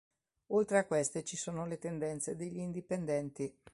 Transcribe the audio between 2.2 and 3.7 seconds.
degli indipendenti.